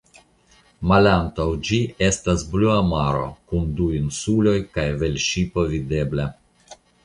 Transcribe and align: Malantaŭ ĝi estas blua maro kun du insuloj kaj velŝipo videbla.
Malantaŭ 0.91 1.45
ĝi 1.69 1.77
estas 2.07 2.47
blua 2.55 2.79
maro 2.93 3.29
kun 3.53 3.69
du 3.81 3.93
insuloj 4.01 4.57
kaj 4.75 4.89
velŝipo 5.07 5.71
videbla. 5.77 6.31